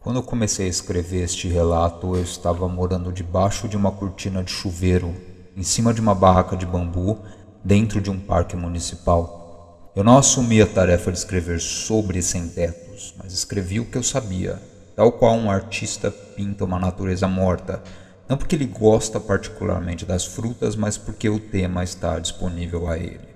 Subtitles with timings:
[0.00, 4.50] Quando eu comecei a escrever este relato, eu estava morando debaixo de uma cortina de
[4.50, 5.14] chuveiro,
[5.56, 7.20] em cima de uma barraca de bambu,
[7.62, 9.92] dentro de um parque municipal.
[9.94, 14.60] Eu não assumi a tarefa de escrever sobre sem-tetos, mas escrevi o que eu sabia,
[14.96, 17.80] tal qual um artista pinta uma natureza morta,
[18.28, 23.29] não porque ele gosta particularmente das frutas, mas porque o tema está disponível a ele.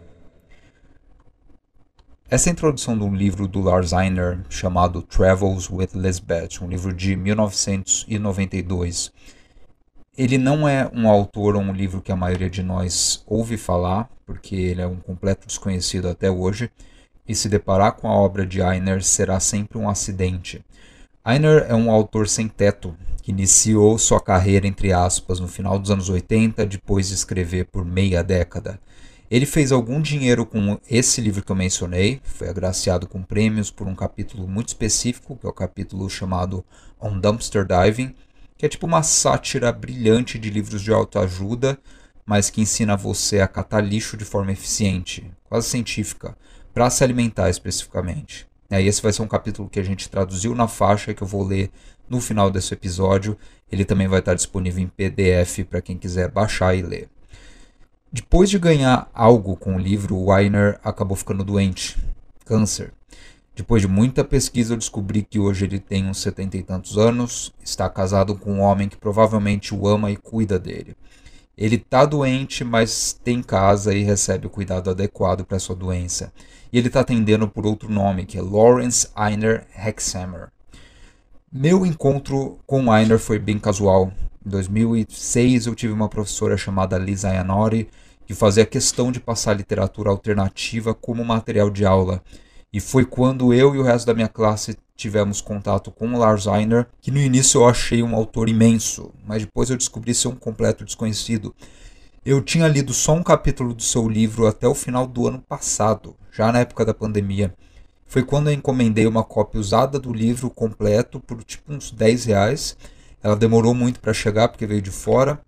[2.35, 7.15] Essa introdução de um livro do Lars Einer chamado Travels with Lisbeth, um livro de
[7.15, 9.13] 1992.
[10.19, 14.11] Ele não é um autor ou um livro que a maioria de nós ouve falar,
[14.27, 16.73] porque ele é um completo desconhecido até hoje,
[17.25, 20.61] e se deparar com a obra de Einer será sempre um acidente.
[21.25, 25.93] Einer é um autor sem teto, que iniciou sua carreira, entre aspas, no final dos
[25.93, 28.81] anos 80, depois de escrever por meia década.
[29.35, 33.89] Ele fez algum dinheiro com esse livro que eu mencionei, foi agraciado com prêmios por
[33.89, 36.65] um capítulo muito específico, que é o capítulo chamado
[37.01, 38.15] On Dumpster Diving,
[38.57, 41.77] que é tipo uma sátira brilhante de livros de autoajuda,
[42.25, 46.39] mas que ensina você a catar lixo de forma eficiente, quase científica,
[46.73, 48.47] para se alimentar especificamente.
[48.71, 51.73] Esse vai ser um capítulo que a gente traduziu na faixa que eu vou ler
[52.09, 53.37] no final desse episódio.
[53.69, 57.09] Ele também vai estar disponível em PDF para quem quiser baixar e ler.
[58.17, 61.99] Depois de ganhar algo com o livro, Weiner acabou ficando doente,
[62.45, 62.93] câncer.
[63.57, 67.53] Depois de muita pesquisa, eu descobri que hoje ele tem uns setenta e tantos anos,
[67.61, 70.97] está casado com um homem que provavelmente o ama e cuida dele.
[71.59, 76.33] Ele está doente, mas tem casa e recebe o cuidado adequado para sua doença.
[76.73, 80.51] E ele está atendendo por outro nome, que é Lawrence Einer Hexhammer.
[81.53, 84.13] Meu encontro com Einer foi bem casual.
[84.47, 87.89] Em 2006, eu tive uma professora chamada Lisa Iannori,
[88.27, 92.23] que fazia questão de passar literatura alternativa como material de aula.
[92.73, 96.47] E foi quando eu e o resto da minha classe tivemos contato com o Lars
[96.47, 100.37] Einer, que no início eu achei um autor imenso, mas depois eu descobri ser um
[100.37, 101.55] completo desconhecido.
[102.25, 106.17] Eu tinha lido só um capítulo do seu livro até o final do ano passado,
[106.33, 107.55] já na época da pandemia.
[108.07, 112.77] Foi quando eu encomendei uma cópia usada do livro completo por tipo uns 10 reais.
[113.23, 115.41] Ela demorou muito para chegar porque veio de fora,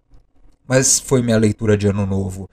[0.66, 2.49] mas foi minha leitura de ano novo.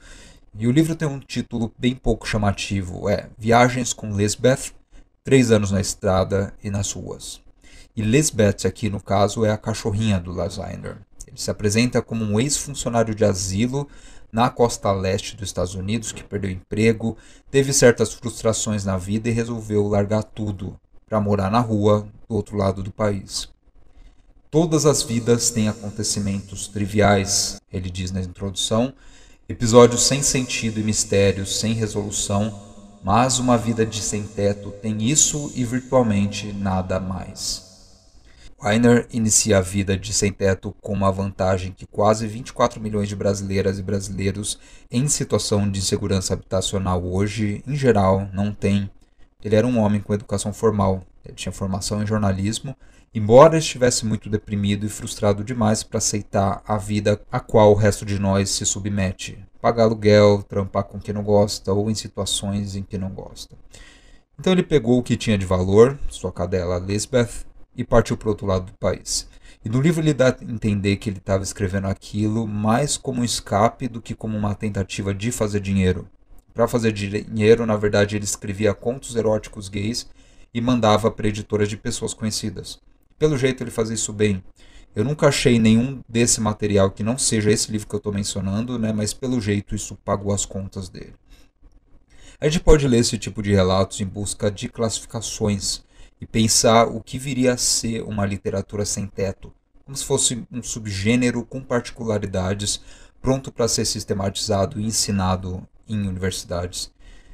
[0.57, 4.71] E o livro tem um título bem pouco chamativo, é Viagens com Lisbeth,
[5.23, 7.41] Três Anos na Estrada e nas Ruas.
[7.95, 10.97] E Lisbeth aqui no caso é a cachorrinha do Lasander.
[11.27, 13.87] Ele se apresenta como um ex-funcionário de asilo
[14.31, 17.15] na costa leste dos Estados Unidos que perdeu emprego,
[17.51, 20.75] teve certas frustrações na vida e resolveu largar tudo
[21.07, 23.52] para morar na rua do outro lado do país.
[24.53, 28.93] Todas as vidas têm acontecimentos triviais, ele diz na introdução,
[29.49, 32.61] episódios sem sentido e mistérios, sem resolução,
[33.03, 38.13] mas uma vida de sem teto tem isso e virtualmente nada mais.
[38.63, 43.15] Weiner inicia a vida de sem teto com uma vantagem que quase 24 milhões de
[43.15, 44.59] brasileiras e brasileiros
[44.91, 48.87] em situação de insegurança habitacional hoje, em geral, não têm.
[49.43, 52.77] Ele era um homem com educação formal, ele tinha formação em jornalismo
[53.15, 58.03] Embora estivesse muito deprimido e frustrado demais para aceitar a vida a qual o resto
[58.03, 62.81] de nós se submete, pagar aluguel, trampar com quem não gosta ou em situações em
[62.81, 63.55] que não gosta.
[64.39, 67.45] Então ele pegou o que tinha de valor, sua cadela Lisbeth,
[67.77, 69.29] e partiu para o outro lado do país.
[69.63, 73.23] E no livro ele dá a entender que ele estava escrevendo aquilo mais como um
[73.23, 76.07] escape do que como uma tentativa de fazer dinheiro.
[76.51, 80.09] Para fazer dinheiro, na verdade, ele escrevia contos eróticos gays
[80.51, 82.79] e mandava para editoras de pessoas conhecidas.
[83.23, 84.43] Pelo jeito ele fazia isso bem.
[84.93, 88.77] Eu nunca achei nenhum desse material que não seja esse livro que eu estou mencionando,
[88.77, 91.15] né, mas pelo jeito isso pagou as contas dele.
[92.37, 95.83] A gente pode ler esse tipo de relatos em busca de classificações
[96.19, 99.53] e pensar o que viria a ser uma literatura sem teto,
[99.85, 102.81] como se fosse um subgênero com particularidades
[103.21, 106.91] pronto para ser sistematizado e ensinado em universidades.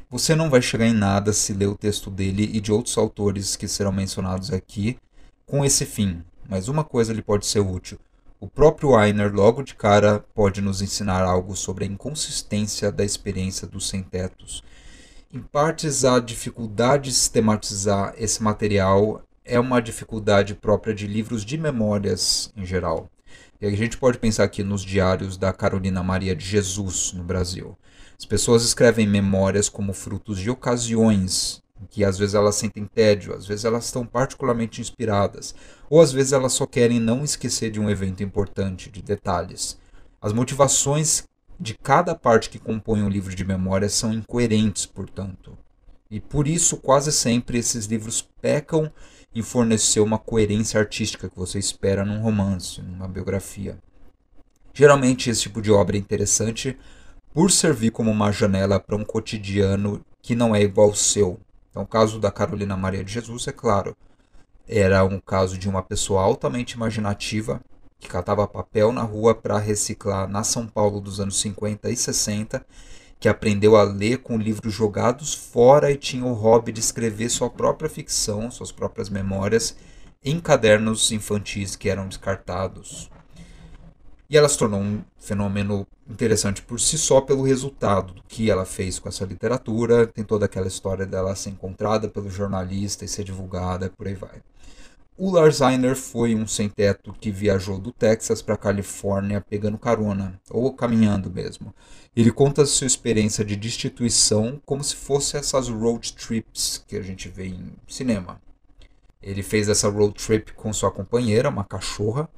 [0.08, 3.56] Você não vai chegar em nada se ler o texto dele e de outros autores
[3.56, 4.96] que serão mencionados aqui
[5.50, 7.98] com esse fim, mas uma coisa lhe pode ser útil.
[8.40, 13.68] O próprio Weiner, logo de cara, pode nos ensinar algo sobre a inconsistência da experiência
[13.68, 14.64] dos sem-tetos.
[15.34, 21.58] Em partes, a dificuldade de sistematizar esse material é uma dificuldade própria de livros de
[21.58, 23.10] memórias em geral.
[23.60, 27.76] E a gente pode pensar aqui nos diários da Carolina Maria de Jesus no Brasil.
[28.18, 33.46] As pessoas escrevem memórias como frutos de ocasiões que às vezes elas sentem tédio, às
[33.46, 35.56] vezes elas estão particularmente inspiradas,
[35.90, 39.78] ou às vezes elas só querem não esquecer de um evento importante, de detalhes.
[40.22, 41.24] As motivações
[41.60, 45.58] de cada parte que compõe um livro de memória são incoerentes, portanto.
[46.10, 48.92] E por isso, quase sempre, esses livros pecam
[49.34, 53.78] em fornecer uma coerência artística que você espera num romance, numa biografia.
[54.74, 56.78] Geralmente, esse tipo de obra é interessante
[57.34, 61.40] por servir como uma janela para um cotidiano que não é igual ao seu.
[61.80, 63.96] Então, o caso da Carolina Maria de Jesus é claro.
[64.68, 67.62] Era um caso de uma pessoa altamente imaginativa
[67.98, 72.66] que catava papel na rua para reciclar na São Paulo dos anos 50 e 60,
[73.18, 77.50] que aprendeu a ler com livros jogados fora e tinha o hobby de escrever sua
[77.50, 79.78] própria ficção, suas próprias memórias,
[80.22, 83.10] em cadernos infantis que eram descartados.
[84.30, 88.64] E ela se tornou um fenômeno interessante por si só pelo resultado do que ela
[88.64, 90.06] fez com essa literatura.
[90.06, 94.44] Tem toda aquela história dela ser encontrada pelo jornalista e ser divulgada, por aí vai.
[95.18, 100.40] O Lars Einer foi um sem-teto que viajou do Texas para a Califórnia pegando carona,
[100.50, 101.74] ou caminhando mesmo.
[102.16, 107.28] Ele conta sua experiência de destituição como se fosse essas road trips que a gente
[107.28, 108.40] vê em cinema.
[109.22, 112.30] Ele fez essa road trip com sua companheira, uma cachorra,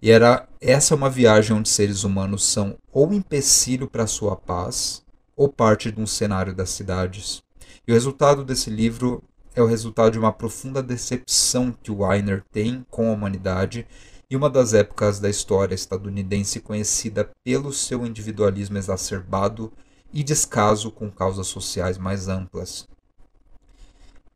[0.00, 5.04] e era essa é uma viagem onde seres humanos são ou empecilho para sua paz,
[5.36, 7.42] ou parte de um cenário das cidades.
[7.86, 9.22] E o resultado desse livro
[9.54, 13.86] é o resultado de uma profunda decepção que o Weiner tem com a humanidade
[14.30, 19.72] e uma das épocas da história estadunidense conhecida pelo seu individualismo exacerbado
[20.12, 22.86] e descaso com causas sociais mais amplas.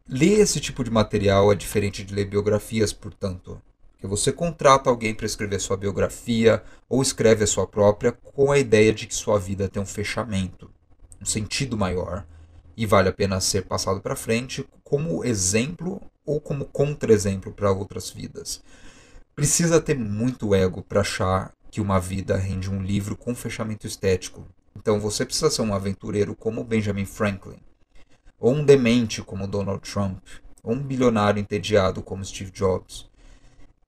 [0.09, 3.61] Ler esse tipo de material é diferente de ler biografias, portanto,
[4.03, 8.59] que você contrata alguém para escrever sua biografia ou escreve a sua própria com a
[8.59, 10.69] ideia de que sua vida tem um fechamento,
[11.21, 12.27] um sentido maior
[12.77, 18.11] e vale a pena ser passado para frente como exemplo ou como contra-exemplo para outras
[18.11, 18.61] vidas.
[19.37, 24.45] Precisa ter muito ego para achar que uma vida rende um livro com fechamento estético.
[24.77, 27.61] Então você precisa ser um aventureiro como Benjamin Franklin,
[28.37, 30.25] ou um demente como Donald Trump,
[30.61, 33.12] ou um bilionário entediado como Steve Jobs.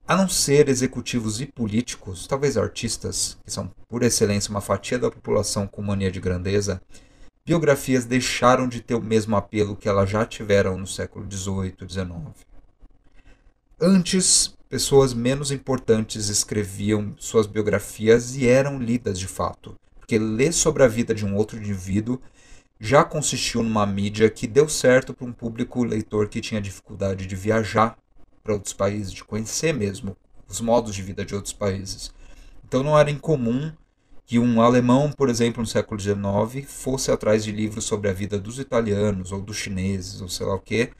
[0.07, 5.09] A não ser executivos e políticos, talvez artistas, que são por excelência uma fatia da
[5.09, 6.79] população com mania de grandeza,
[7.43, 12.07] biografias deixaram de ter o mesmo apelo que elas já tiveram no século XVIII XIX.
[13.81, 20.83] Antes, pessoas menos importantes escreviam suas biografias e eram lidas de fato, porque ler sobre
[20.83, 22.21] a vida de um outro indivíduo
[22.79, 27.35] já consistiu numa mídia que deu certo para um público leitor que tinha dificuldade de
[27.35, 27.97] viajar
[28.45, 30.15] para outros países, de conhecer mesmo
[30.47, 32.13] os modos de vida de outros países.
[32.63, 33.73] Então não era incomum
[34.23, 38.39] que um alemão, por exemplo, no século XIX, fosse atrás de livros sobre a vida
[38.39, 40.91] dos italianos ou dos chineses ou sei lá o que,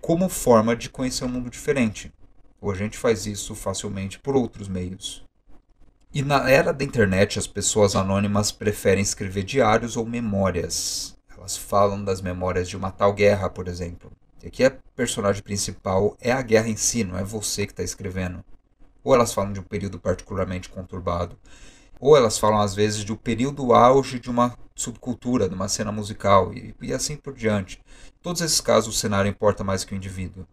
[0.00, 2.12] como forma de conhecer um mundo diferente.
[2.60, 5.24] Ou a gente faz isso facilmente por outros meios.
[6.12, 11.16] E na era da internet, as pessoas anônimas preferem escrever diários ou memórias.
[11.36, 14.10] Elas falam das memórias de uma tal guerra, por exemplo.
[14.44, 18.44] Aqui a personagem principal é a guerra em si, não é você que está escrevendo.
[19.02, 21.38] Ou elas falam de um período particularmente conturbado
[22.00, 26.52] ou elas falam às vezes do período auge de uma subcultura, de uma cena musical
[26.54, 27.78] e, e assim por diante.
[28.08, 30.46] Em todos esses casos o cenário importa mais que o indivíduo.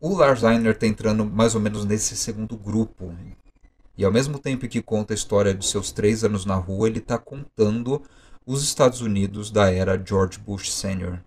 [0.00, 3.14] O Lars Einer está entrando mais ou menos nesse segundo grupo.
[3.96, 6.98] E ao mesmo tempo que conta a história de seus três anos na rua, ele
[6.98, 8.02] está contando
[8.44, 11.20] os Estados Unidos da era George Bush Sr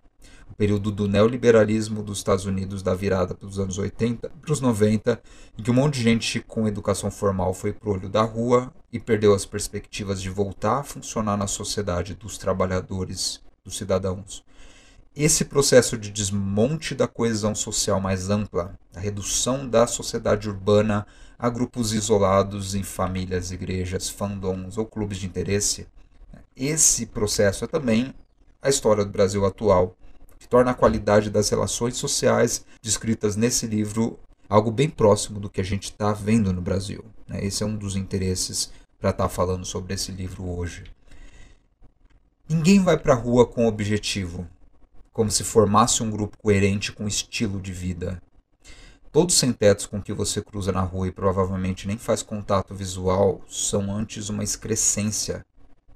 [0.56, 5.20] período do neoliberalismo dos Estados Unidos, da virada dos anos 80 para os 90,
[5.58, 8.98] em que um monte de gente com educação formal foi pro olho da rua e
[8.98, 14.44] perdeu as perspectivas de voltar a funcionar na sociedade dos trabalhadores, dos cidadãos.
[15.14, 21.06] Esse processo de desmonte da coesão social mais ampla, a redução da sociedade urbana
[21.38, 25.86] a grupos isolados em famílias, igrejas, fandoms ou clubes de interesse,
[26.56, 28.14] esse processo é também
[28.62, 29.94] a história do Brasil atual
[30.38, 35.60] que torna a qualidade das relações sociais descritas nesse livro algo bem próximo do que
[35.60, 37.04] a gente está vendo no Brasil.
[37.28, 37.44] Né?
[37.44, 40.84] Esse é um dos interesses para estar tá falando sobre esse livro hoje.
[42.48, 44.46] Ninguém vai para a rua com objetivo,
[45.12, 48.22] como se formasse um grupo coerente com estilo de vida.
[49.10, 53.40] Todos os sem-tetos com que você cruza na rua e provavelmente nem faz contato visual
[53.48, 55.44] são antes uma excrescência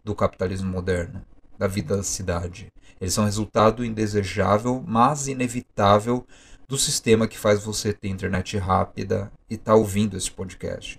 [0.02, 1.22] do capitalismo moderno,
[1.60, 2.72] da vida da cidade.
[2.98, 6.26] Eles são resultado indesejável, mas inevitável
[6.66, 10.98] do sistema que faz você ter internet rápida e estar tá ouvindo esse podcast.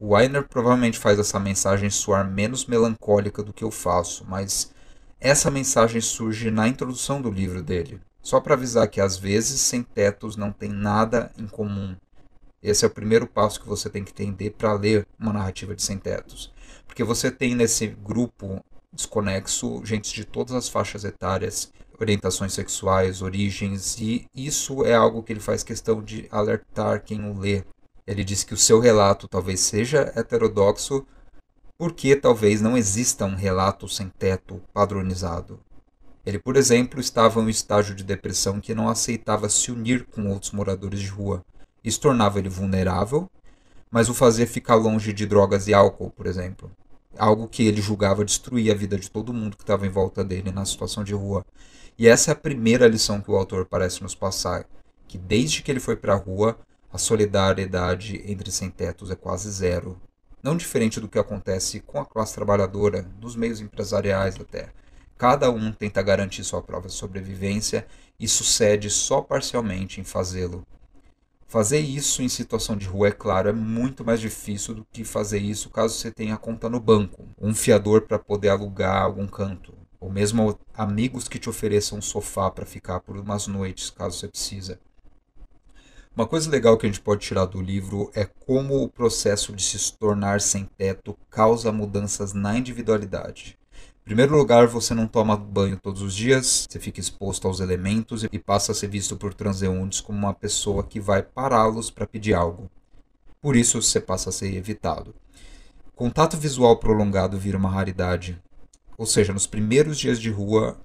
[0.00, 4.72] O Weiner provavelmente faz essa mensagem soar menos melancólica do que eu faço, mas
[5.20, 8.00] essa mensagem surge na introdução do livro dele.
[8.20, 11.94] Só para avisar que às vezes sem tetos não tem nada em comum.
[12.60, 15.82] Esse é o primeiro passo que você tem que entender para ler uma narrativa de
[15.82, 16.52] sem tetos.
[16.84, 18.60] Porque você tem nesse grupo
[18.94, 25.32] desconexo, gente de todas as faixas etárias, orientações sexuais, origens, e isso é algo que
[25.32, 27.64] ele faz questão de alertar quem o lê.
[28.06, 31.06] Ele diz que o seu relato talvez seja heterodoxo,
[31.78, 35.60] porque talvez não exista um relato sem teto padronizado.
[36.24, 40.30] Ele, por exemplo, estava em um estágio de depressão que não aceitava se unir com
[40.30, 41.44] outros moradores de rua.
[41.82, 43.28] Isso tornava ele vulnerável,
[43.90, 46.70] mas o fazia ficar longe de drogas e álcool, por exemplo.
[47.18, 50.50] Algo que ele julgava destruir a vida de todo mundo que estava em volta dele
[50.50, 51.44] na situação de rua.
[51.98, 54.66] E essa é a primeira lição que o autor parece nos passar,
[55.06, 56.58] que desde que ele foi para a rua,
[56.92, 60.00] a solidariedade entre sem-tetos é quase zero.
[60.42, 64.70] Não diferente do que acontece com a classe trabalhadora, nos meios empresariais até.
[65.16, 67.86] Cada um tenta garantir sua própria sobrevivência
[68.18, 70.66] e sucede só parcialmente em fazê-lo.
[71.54, 75.38] Fazer isso em situação de rua, é claro, é muito mais difícil do que fazer
[75.38, 80.10] isso caso você tenha conta no banco, um fiador para poder alugar algum canto, ou
[80.10, 84.80] mesmo amigos que te ofereçam um sofá para ficar por umas noites, caso você precisa.
[86.16, 89.62] Uma coisa legal que a gente pode tirar do livro é como o processo de
[89.62, 93.56] se tornar sem teto causa mudanças na individualidade
[94.04, 98.38] primeiro lugar, você não toma banho todos os dias, você fica exposto aos elementos e
[98.38, 102.70] passa a ser visto por transeuntes como uma pessoa que vai pará-los para pedir algo.
[103.40, 105.14] Por isso, você passa a ser evitado.
[105.96, 108.40] Contato visual prolongado vira uma raridade.
[108.98, 110.78] Ou seja, nos primeiros dias de rua,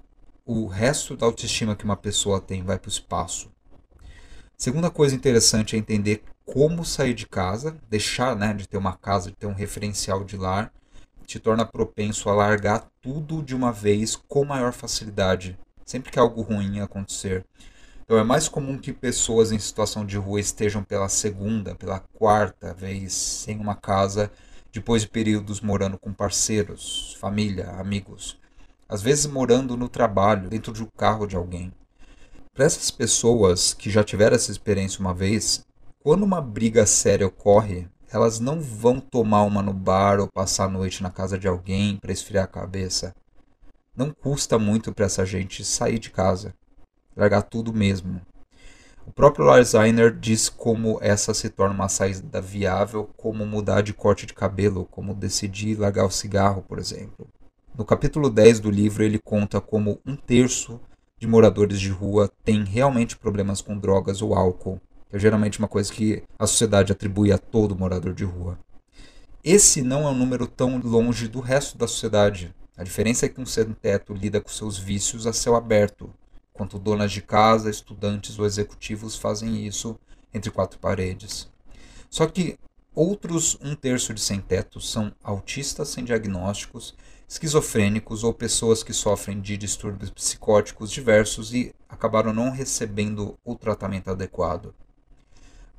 [0.45, 3.51] o resto da autoestima que uma pessoa tem vai para o espaço.
[4.57, 9.29] Segunda coisa interessante é entender como sair de casa, deixar né, de ter uma casa,
[9.29, 10.73] de ter um referencial de lar
[11.29, 15.55] te torna propenso a largar tudo de uma vez com maior facilidade,
[15.85, 17.45] sempre que algo ruim acontecer.
[18.03, 22.73] Então é mais comum que pessoas em situação de rua estejam pela segunda, pela quarta
[22.73, 24.31] vez sem uma casa,
[24.73, 28.39] depois de períodos morando com parceiros, família, amigos,
[28.87, 31.71] às vezes morando no trabalho, dentro de um carro de alguém.
[32.55, 35.63] Para essas pessoas que já tiveram essa experiência uma vez,
[35.99, 40.69] quando uma briga séria ocorre, elas não vão tomar uma no bar ou passar a
[40.69, 43.13] noite na casa de alguém para esfriar a cabeça.
[43.95, 46.53] Não custa muito para essa gente sair de casa,
[47.15, 48.21] largar tudo mesmo.
[49.05, 49.73] O próprio Lars
[50.19, 55.13] diz como essa se torna uma saída viável, como mudar de corte de cabelo, como
[55.13, 57.27] decidir largar o cigarro, por exemplo.
[57.77, 60.79] No capítulo 10 do livro, ele conta como um terço
[61.19, 65.67] de moradores de rua tem realmente problemas com drogas ou álcool que é geralmente uma
[65.67, 68.59] coisa que a sociedade atribui a todo morador de rua.
[69.43, 72.53] Esse não é um número tão longe do resto da sociedade.
[72.77, 76.13] A diferença é que um sem-teto lida com seus vícios a céu aberto,
[76.53, 79.99] enquanto donas de casa, estudantes ou executivos fazem isso
[80.33, 81.49] entre quatro paredes.
[82.09, 82.57] Só que
[82.93, 86.95] outros um terço de sem-teto são autistas sem diagnósticos,
[87.27, 94.09] esquizofrênicos ou pessoas que sofrem de distúrbios psicóticos diversos e acabaram não recebendo o tratamento
[94.09, 94.73] adequado.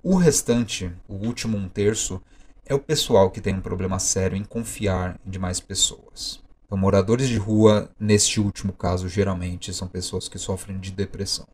[0.03, 2.23] O restante, o último um terço,
[2.65, 6.41] é o pessoal que tem um problema sério em confiar em demais pessoas.
[6.65, 11.47] Então, moradores de rua, neste último caso, geralmente são pessoas que sofrem de depressão.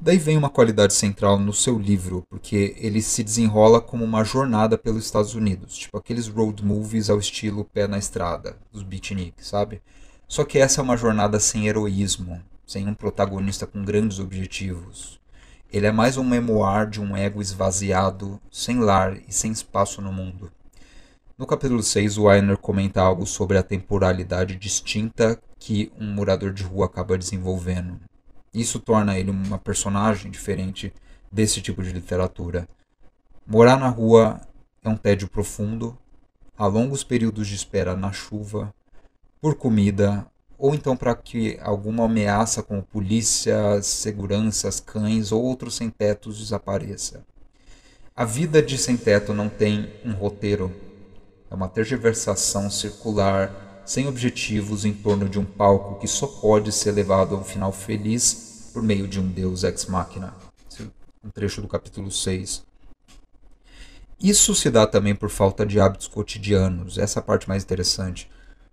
[0.00, 4.76] Daí vem uma qualidade central no seu livro, porque ele se desenrola como uma jornada
[4.76, 9.80] pelos Estados Unidos, tipo aqueles road movies ao estilo pé na estrada, dos beatniks, sabe?
[10.26, 15.19] Só que essa é uma jornada sem heroísmo, sem um protagonista com grandes objetivos.
[15.72, 20.12] Ele é mais um memoir de um ego esvaziado, sem lar e sem espaço no
[20.12, 20.50] mundo.
[21.38, 26.64] No capítulo 6, o Weiner comenta algo sobre a temporalidade distinta que um morador de
[26.64, 28.00] rua acaba desenvolvendo.
[28.52, 30.92] Isso torna ele uma personagem diferente
[31.30, 32.68] desse tipo de literatura.
[33.46, 34.40] Morar na rua
[34.82, 35.96] é um tédio profundo,
[36.58, 38.74] há longos períodos de espera na chuva,
[39.40, 40.26] por comida,
[40.60, 47.24] ou então para que alguma ameaça como polícia, seguranças, cães ou outros sem-tetos desapareça.
[48.14, 50.70] A vida de sem-teto não tem um roteiro.
[51.50, 56.92] É uma tergiversação circular, sem objetivos, em torno de um palco que só pode ser
[56.92, 60.34] levado a um final feliz por meio de um deus ex-máquina.
[60.78, 62.62] É um trecho do capítulo 6.
[64.22, 68.28] Isso se dá também por falta de hábitos cotidianos, essa é a parte mais interessante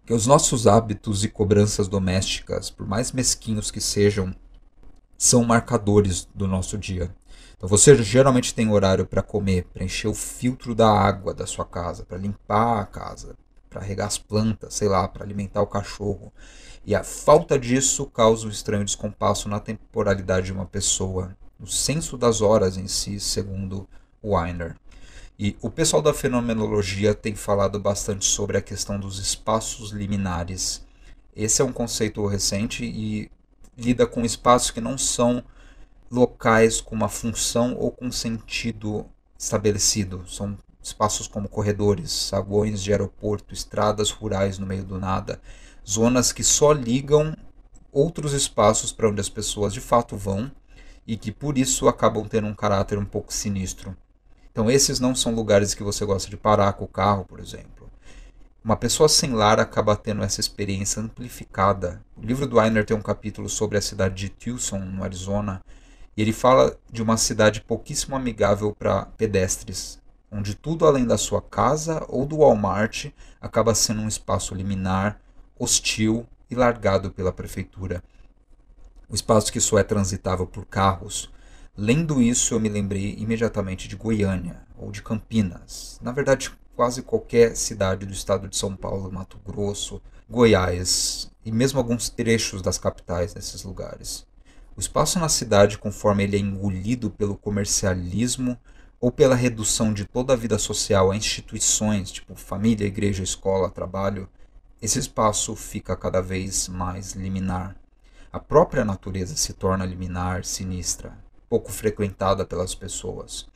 [0.08, 4.34] que os nossos hábitos e cobranças domésticas, por mais mesquinhos que sejam,
[5.18, 7.14] são marcadores do nosso dia.
[7.58, 11.66] Então você geralmente tem horário para comer, para encher o filtro da água da sua
[11.66, 13.36] casa, para limpar a casa,
[13.70, 16.32] para regar as plantas, sei lá, para alimentar o cachorro.
[16.86, 22.18] E a falta disso causa um estranho descompasso na temporalidade de uma pessoa, no senso
[22.18, 23.86] das horas em si, segundo
[24.24, 24.78] Weiner.
[25.40, 30.84] E o pessoal da fenomenologia tem falado bastante sobre a questão dos espaços liminares.
[31.36, 33.30] Esse é um conceito recente e
[33.78, 35.44] lida com espaços que não são
[36.10, 39.06] locais com uma função ou com sentido
[39.38, 40.28] estabelecido.
[40.28, 45.40] São espaços como corredores, saguões de aeroporto, estradas rurais no meio do nada,
[45.88, 47.38] zonas que só ligam
[47.92, 50.52] outros espaços para onde as pessoas de fato vão
[51.06, 53.96] e que por isso acabam tendo um caráter um pouco sinistro.
[54.58, 57.88] Então esses não são lugares que você gosta de parar com o carro, por exemplo.
[58.64, 62.02] Uma pessoa sem lar acaba tendo essa experiência amplificada.
[62.16, 65.62] O livro do Weiner tem um capítulo sobre a cidade de Tucson, no Arizona,
[66.18, 70.00] e ele fala de uma cidade pouquíssimo amigável para pedestres,
[70.32, 75.22] onde tudo além da sua casa ou do Walmart acaba sendo um espaço liminar,
[75.60, 78.04] hostil e largado pela prefeitura.
[79.08, 81.30] O espaço que só é transitável por carros.
[81.80, 86.00] Lendo isso, eu me lembrei imediatamente de Goiânia ou de Campinas.
[86.02, 91.78] Na verdade, quase qualquer cidade do estado de São Paulo, Mato Grosso, Goiás e mesmo
[91.78, 94.26] alguns trechos das capitais desses lugares.
[94.76, 98.58] O espaço na cidade, conforme ele é engolido pelo comercialismo
[99.00, 104.28] ou pela redução de toda a vida social a instituições, tipo família, igreja, escola, trabalho,
[104.82, 107.76] esse espaço fica cada vez mais liminar.
[108.34, 113.48] A própria natureza se torna liminar, sinistra, pouco frequentada pelas pessoas.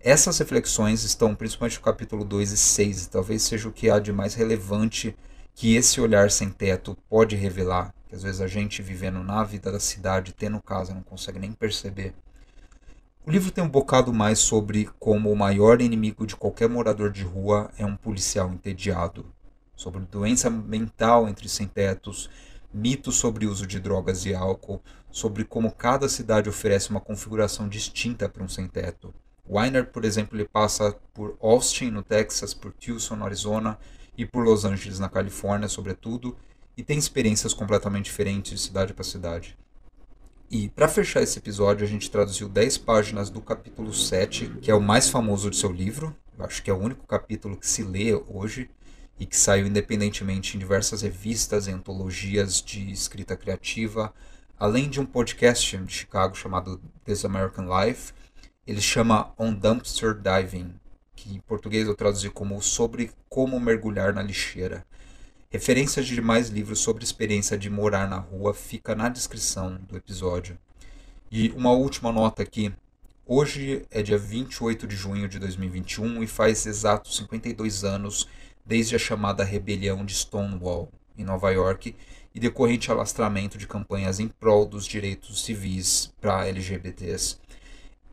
[0.00, 3.98] Essas reflexões estão principalmente no capítulo 2 e 6, e talvez seja o que há
[3.98, 5.16] de mais relevante
[5.54, 9.72] que esse olhar sem teto pode revelar, que às vezes a gente vivendo na vida
[9.72, 12.14] da cidade, tendo casa, não consegue nem perceber.
[13.26, 17.24] O livro tem um bocado mais sobre como o maior inimigo de qualquer morador de
[17.24, 19.26] rua é um policial entediado,
[19.74, 22.30] sobre doença mental entre sem-tetos,
[22.72, 24.80] mitos sobre uso de drogas e álcool,
[25.16, 29.14] sobre como cada cidade oferece uma configuração distinta para um sem-teto.
[29.48, 33.78] Weiner, por exemplo, ele passa por Austin, no Texas, por Tucson, no Arizona,
[34.14, 36.36] e por Los Angeles, na Califórnia, sobretudo,
[36.76, 39.56] e tem experiências completamente diferentes de cidade para cidade.
[40.50, 44.74] E para fechar esse episódio, a gente traduziu 10 páginas do capítulo 7, que é
[44.74, 46.14] o mais famoso de seu livro.
[46.38, 48.68] Eu acho que é o único capítulo que se lê hoje
[49.18, 54.12] e que saiu independentemente em diversas revistas e antologias de escrita criativa,
[54.58, 58.12] além de um podcast de Chicago chamado This American Life.
[58.66, 60.74] Ele chama On Dumpster Diving,
[61.14, 64.84] que em português eu traduzi como Sobre Como Mergulhar na Lixeira.
[65.50, 70.58] Referências de demais livros sobre experiência de morar na rua fica na descrição do episódio.
[71.30, 72.72] E uma última nota aqui.
[73.26, 78.28] Hoje é dia 28 de junho de 2021 e faz exatos 52 anos
[78.64, 81.94] desde a chamada rebelião de Stonewall, em Nova York,
[82.36, 87.38] e decorrente alastramento de campanhas em prol dos direitos civis para LGBTs.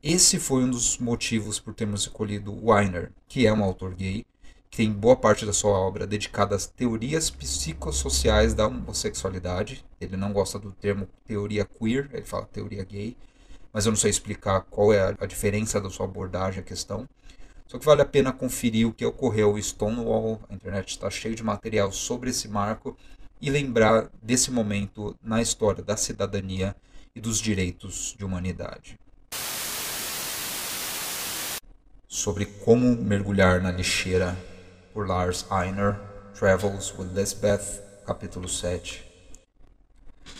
[0.01, 4.25] Esse foi um dos motivos por termos escolhido Weiner, que é um autor gay,
[4.71, 9.83] tem boa parte da sua obra dedicada às teorias psicossociais da homossexualidade.
[9.99, 13.17] Ele não gosta do termo teoria queer, ele fala teoria gay,
[13.73, 17.09] mas eu não sei explicar qual é a diferença da sua abordagem à questão.
[17.67, 21.36] Só que vale a pena conferir o que ocorreu em Stonewall, a internet está cheia
[21.36, 22.97] de material sobre esse marco,
[23.43, 26.73] e lembrar desse momento na história da cidadania
[27.13, 28.97] e dos direitos de humanidade.
[32.08, 34.38] Sobre como mergulhar na lixeira
[34.93, 35.99] por Lars Einar,
[36.34, 39.03] Travels with Lisbeth, capítulo 7.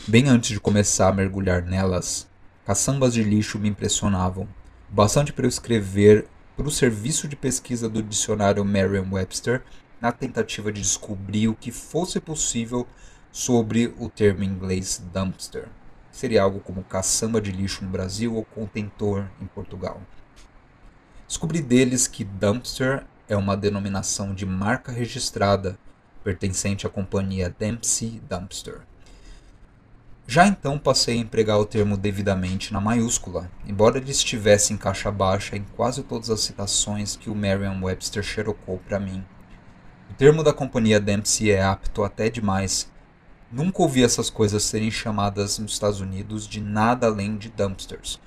[0.08, 2.26] Bem antes de começar a mergulhar nelas,
[2.66, 4.48] caçambas de lixo me impressionavam,
[4.88, 9.62] bastante para eu escrever para o serviço de pesquisa do dicionário Merriam-Webster
[10.04, 12.86] na tentativa de descobrir o que fosse possível
[13.32, 15.70] sobre o termo inglês dumpster.
[16.12, 20.02] Seria algo como caçamba de lixo no Brasil ou contentor em Portugal.
[21.26, 25.80] Descobri deles que dumpster é uma denominação de marca registrada
[26.22, 28.82] pertencente à companhia Dempsey Dumpster.
[30.28, 35.10] Já então passei a empregar o termo devidamente na maiúscula, embora ele estivesse em caixa
[35.10, 39.24] baixa em quase todas as citações que o Merriam-Webster xerocou para mim.
[40.13, 42.88] O termo da companhia Dempsey é apto até demais.
[43.52, 48.19] Nunca ouvi essas coisas serem chamadas nos Estados Unidos de nada além de dumpsters.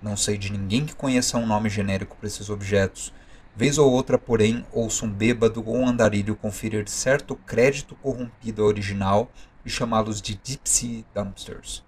[0.00, 3.12] Não sei de ninguém que conheça um nome genérico para esses objetos,
[3.56, 8.68] Vez ou outra, porém, ouço um bêbado ou um andarilho conferir certo crédito corrompido ao
[8.68, 9.28] original
[9.64, 11.82] e chamá-los de Gypsy Dumpsters.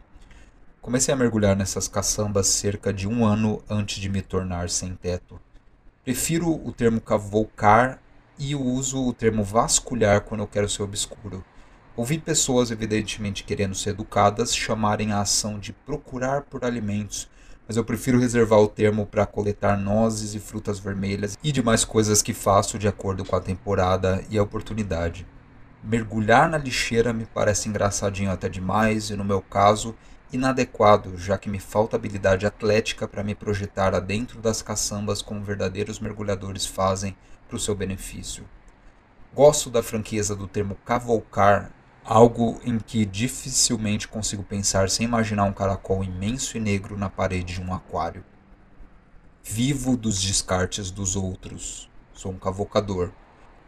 [0.82, 5.40] Comecei a mergulhar nessas caçambas cerca de um ano antes de me tornar sem teto.
[6.04, 8.02] Prefiro o termo cavocar
[8.38, 11.44] e uso o termo vasculhar quando eu quero ser obscuro.
[11.96, 17.28] Ouvi pessoas, evidentemente querendo ser educadas, chamarem a ação de procurar por alimentos
[17.66, 22.20] mas eu prefiro reservar o termo para coletar nozes e frutas vermelhas e demais coisas
[22.20, 25.26] que faço de acordo com a temporada e a oportunidade.
[25.82, 29.94] Mergulhar na lixeira me parece engraçadinho até demais e, no meu caso,
[30.32, 36.00] inadequado, já que me falta habilidade atlética para me projetar adentro das caçambas como verdadeiros
[36.00, 37.16] mergulhadores fazem
[37.48, 38.44] para o seu benefício.
[39.34, 41.72] Gosto da franqueza do termo cavalcar,
[42.04, 47.54] algo em que dificilmente consigo pensar sem imaginar um caracol imenso e negro na parede
[47.54, 48.24] de um aquário.
[49.42, 51.90] Vivo dos descartes dos outros.
[52.12, 53.10] Sou um cavocador.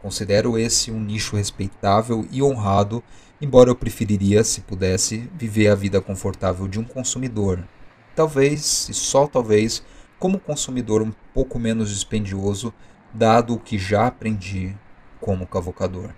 [0.01, 3.03] Considero esse um nicho respeitável e honrado,
[3.41, 7.67] embora eu preferiria, se pudesse, viver a vida confortável de um consumidor.
[8.15, 9.83] Talvez, e só talvez,
[10.17, 12.73] como consumidor um pouco menos dispendioso,
[13.17, 14.77] dado o que já aprendi
[15.19, 16.11] como cavocador.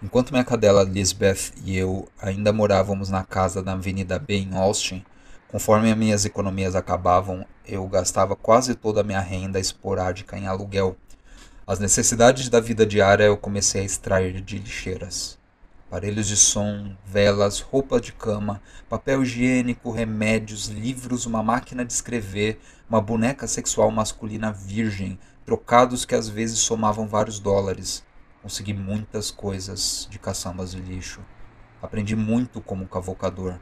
[0.00, 5.04] Enquanto minha cadela Lisbeth e eu ainda morávamos na casa da Avenida B em Austin,
[5.48, 10.96] conforme minhas economias acabavam, eu gastava quase toda a minha renda esporádica em aluguel.
[11.66, 15.36] As necessidades da vida diária eu comecei a extrair de lixeiras.
[15.88, 22.60] Aparelhos de som, velas, roupa de cama, papel higiênico, remédios, livros, uma máquina de escrever,
[22.88, 28.04] uma boneca sexual masculina virgem, trocados que às vezes somavam vários dólares.
[28.42, 31.20] Consegui muitas coisas de caçambas de lixo.
[31.82, 33.58] Aprendi muito como cavocador.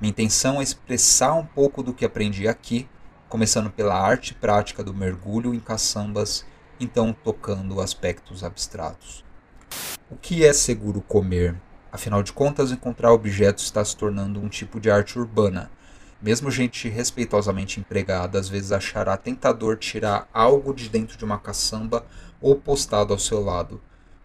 [0.00, 2.88] Minha intenção é expressar um pouco do que aprendi aqui,
[3.28, 6.44] começando pela arte prática do mergulho em caçambas,
[6.78, 9.24] então tocando aspectos abstratos.
[10.10, 11.60] O que é seguro comer?
[11.90, 15.70] Afinal de contas, encontrar objetos está se tornando um tipo de arte urbana
[16.24, 22.06] mesmo gente respeitosamente empregada às vezes achará tentador tirar algo de dentro de uma caçamba
[22.40, 23.78] ou postado ao seu lado.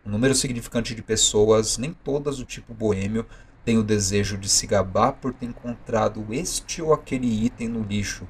[0.06, 3.26] Um número significante de pessoas, nem todas do tipo boêmio,
[3.66, 8.26] tem o desejo de se gabar por ter encontrado este ou aquele item no lixo,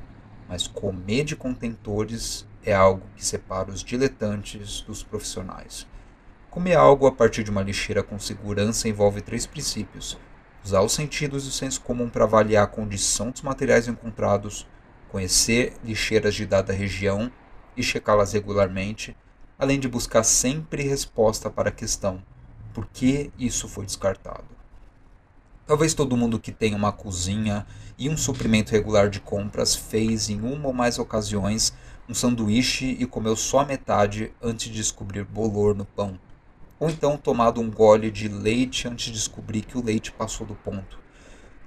[0.48, 5.86] mas comer de contentores é algo que separa os diletantes dos profissionais.
[6.50, 10.18] Comer algo a partir de uma lixeira com segurança envolve três princípios
[10.64, 14.68] usar os sentidos e o senso comum para avaliar a condição dos materiais encontrados,
[15.10, 17.32] conhecer lixeiras de dada região
[17.76, 19.16] e checá-las regularmente,
[19.58, 22.22] além de buscar sempre resposta para a questão:
[22.74, 24.48] por que isso foi descartado?
[25.66, 27.66] Talvez todo mundo que tem uma cozinha
[27.98, 31.74] e um suprimento regular de compras fez em uma ou mais ocasiões
[32.08, 36.20] um sanduíche e comeu só metade antes de descobrir bolor no pão
[36.80, 40.56] ou então tomado um gole de leite antes de descobrir que o leite passou do
[40.56, 40.98] ponto.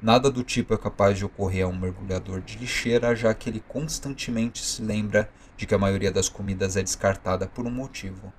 [0.01, 3.63] Nada do tipo é capaz de ocorrer a um mergulhador de lixeira, já que ele
[3.69, 8.33] constantemente se lembra de que a maioria das comidas é descartada por um motivo.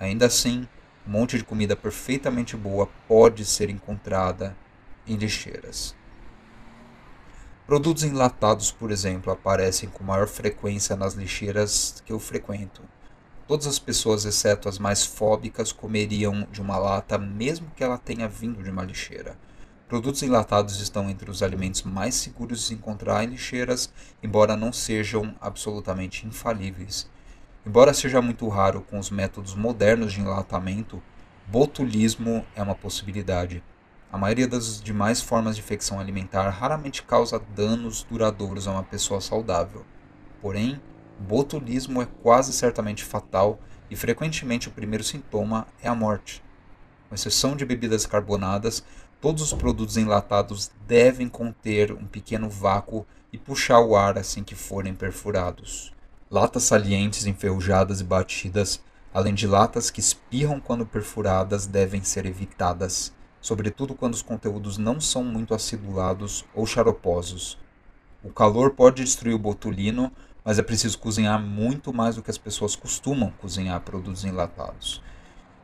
[0.00, 0.66] Ainda assim,
[1.06, 4.56] um monte de comida perfeitamente boa pode ser encontrada
[5.06, 5.94] em lixeiras.
[7.66, 12.82] Produtos enlatados, por exemplo, aparecem com maior frequência nas lixeiras que eu frequento.
[13.46, 18.26] Todas as pessoas, exceto as mais fóbicas, comeriam de uma lata, mesmo que ela tenha
[18.26, 19.36] vindo de uma lixeira.
[19.86, 24.72] Produtos enlatados estão entre os alimentos mais seguros de se encontrar em lixeiras, embora não
[24.72, 27.06] sejam absolutamente infalíveis.
[27.66, 31.02] Embora seja muito raro com os métodos modernos de enlatamento,
[31.46, 33.62] botulismo é uma possibilidade.
[34.10, 39.20] A maioria das demais formas de infecção alimentar raramente causa danos duradouros a uma pessoa
[39.20, 39.84] saudável.
[40.40, 40.80] Porém,
[41.20, 43.58] botulismo é quase certamente fatal
[43.90, 46.42] e frequentemente o primeiro sintoma é a morte.
[47.08, 48.82] Com exceção de bebidas carbonadas,
[49.20, 54.54] todos os produtos enlatados devem conter um pequeno vácuo e puxar o ar assim que
[54.54, 55.92] forem perfurados.
[56.30, 63.12] Latas salientes enferrujadas e batidas, além de latas que espirram quando perfuradas, devem ser evitadas,
[63.40, 67.58] sobretudo quando os conteúdos não são muito acidulados ou xaroposos.
[68.22, 70.10] O calor pode destruir o botulino,
[70.44, 75.02] mas é preciso cozinhar muito mais do que as pessoas costumam cozinhar produtos enlatados.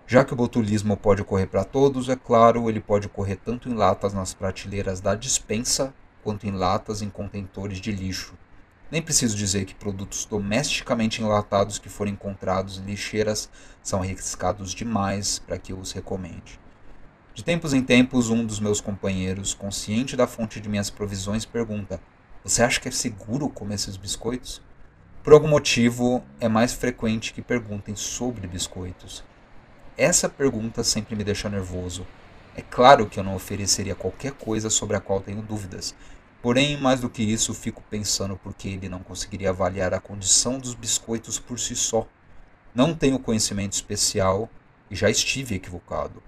[0.06, 3.74] Já que o botulismo pode ocorrer para todos, é claro, ele pode ocorrer tanto em
[3.74, 8.34] latas nas prateleiras da dispensa, quanto em latas em contentores de lixo.
[8.90, 13.48] Nem preciso dizer que produtos domesticamente enlatados que forem encontrados em lixeiras
[13.82, 16.58] são arriscados demais para que eu os recomende.
[17.32, 22.00] De tempos em tempos, um dos meus companheiros, consciente da fonte de minhas provisões, pergunta:
[22.42, 24.60] Você acha que é seguro comer esses biscoitos?
[25.22, 29.22] Por algum motivo, é mais frequente que perguntem sobre biscoitos.
[29.94, 32.06] Essa pergunta sempre me deixa nervoso.
[32.56, 35.94] É claro que eu não ofereceria qualquer coisa sobre a qual tenho dúvidas.
[36.40, 40.58] Porém, mais do que isso, fico pensando por que ele não conseguiria avaliar a condição
[40.58, 42.08] dos biscoitos por si só.
[42.74, 44.48] Não tenho conhecimento especial
[44.90, 46.22] e já estive equivocado.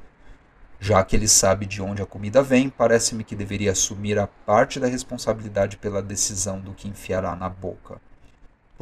[0.78, 4.78] Já que ele sabe de onde a comida vem, parece-me que deveria assumir a parte
[4.78, 7.98] da responsabilidade pela decisão do que enfiará na boca.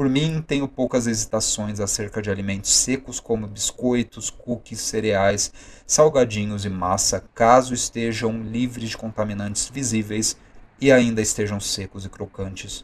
[0.00, 5.52] Por mim, tenho poucas hesitações acerca de alimentos secos como biscoitos, cookies, cereais,
[5.86, 10.38] salgadinhos e massa, caso estejam livres de contaminantes visíveis
[10.80, 12.82] e ainda estejam secos e crocantes.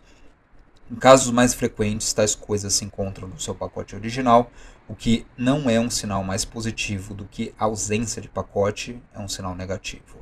[0.91, 4.51] Em casos mais frequentes, tais coisas se encontram no seu pacote original,
[4.87, 9.19] o que não é um sinal mais positivo do que a ausência de pacote é
[9.19, 10.19] um sinal negativo.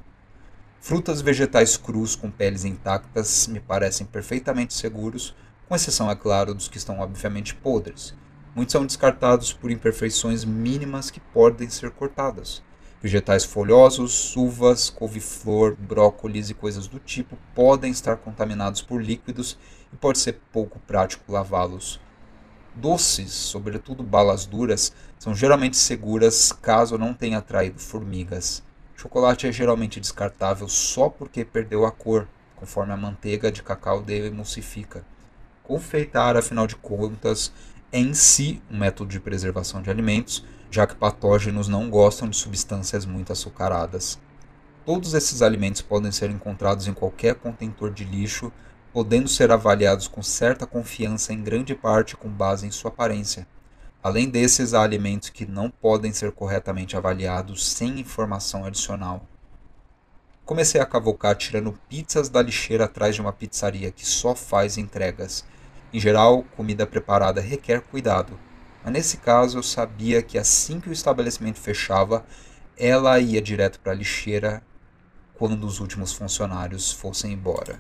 [0.80, 5.34] Frutas vegetais crus com peles intactas me parecem perfeitamente seguros,
[5.68, 8.14] com exceção, é claro, dos que estão obviamente podres.
[8.54, 12.62] Muitos são descartados por imperfeições mínimas que podem ser cortadas.
[13.02, 19.58] Vegetais folhosos, uvas, couve-flor, brócolis e coisas do tipo podem estar contaminados por líquidos
[19.92, 22.00] e pode ser pouco prático lavá-los.
[22.74, 28.62] Doces, sobretudo balas duras, são geralmente seguras caso não tenha atraído formigas.
[28.96, 35.04] Chocolate é geralmente descartável só porque perdeu a cor, conforme a manteiga de cacau emulsifica.
[35.64, 37.50] Confeitar, afinal de contas,
[37.90, 42.36] é em si um método de preservação de alimentos, já que patógenos não gostam de
[42.36, 44.18] substâncias muito açucaradas.
[44.84, 48.52] Todos esses alimentos podem ser encontrados em qualquer contentor de lixo,
[48.92, 53.46] podendo ser avaliados com certa confiança em grande parte com base em sua aparência.
[54.02, 59.26] Além desses, há alimentos que não podem ser corretamente avaliados sem informação adicional.
[60.44, 65.42] Comecei a cavocar tirando pizzas da lixeira atrás de uma pizzaria que só faz entregas.
[65.94, 68.36] Em geral, comida preparada requer cuidado,
[68.82, 72.26] mas nesse caso eu sabia que assim que o estabelecimento fechava,
[72.76, 74.60] ela ia direto para a lixeira
[75.34, 77.78] quando os últimos funcionários fossem embora.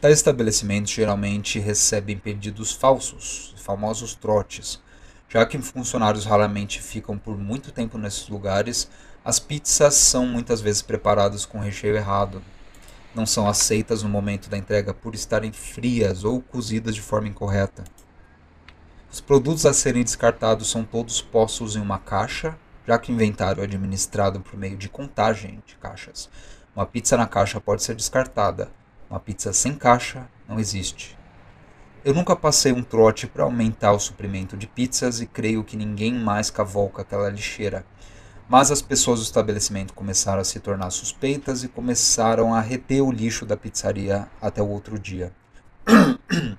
[0.00, 4.80] Tais estabelecimentos geralmente recebem pedidos falsos, famosos trotes.
[5.28, 8.88] Já que funcionários raramente ficam por muito tempo nesses lugares,
[9.22, 12.42] as pizzas são muitas vezes preparadas com recheio errado.
[13.14, 17.84] Não são aceitas no momento da entrega por estarem frias ou cozidas de forma incorreta.
[19.10, 23.62] Os produtos a serem descartados são todos postos em uma caixa, já que o inventário
[23.62, 26.28] é administrado por meio de contagem de caixas.
[26.76, 28.70] Uma pizza na caixa pode ser descartada,
[29.08, 31.18] uma pizza sem caixa não existe.
[32.04, 36.14] Eu nunca passei um trote para aumentar o suprimento de pizzas e creio que ninguém
[36.14, 37.84] mais cavolca aquela lixeira.
[38.48, 43.12] Mas as pessoas do estabelecimento começaram a se tornar suspeitas e começaram a reter o
[43.12, 45.30] lixo da pizzaria até o outro dia.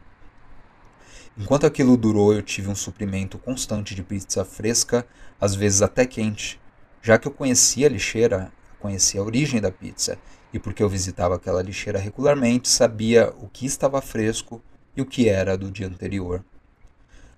[1.36, 5.04] Enquanto aquilo durou, eu tive um suprimento constante de pizza fresca,
[5.42, 6.62] às vezes até quente.
[7.02, 10.20] Já que eu conhecia a lixeira, conhecia a origem da pizza
[10.54, 14.62] e porque eu visitava aquela lixeira regularmente, sabia o que estava fresco
[14.96, 16.44] e o que era do dia anterior.